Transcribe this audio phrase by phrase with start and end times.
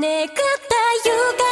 [0.00, 0.38] 願った
[1.10, 1.47] 夢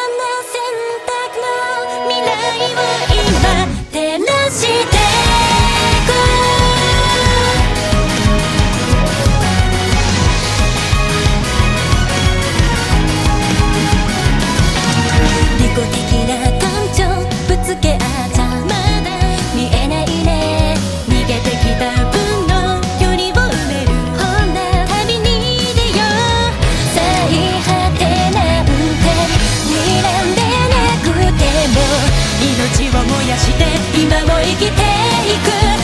[32.72, 33.64] 口を燃やして
[33.96, 35.75] 今も生きていく